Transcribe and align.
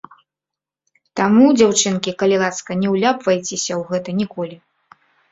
Таму, 1.19 1.45
дзяўчынкі, 1.57 2.13
калі 2.23 2.39
ласка, 2.43 2.77
не 2.83 2.87
ўляпвайцеся 2.93 3.77
у 3.83 3.83
гэта 3.91 4.09
ніколі! 4.23 4.57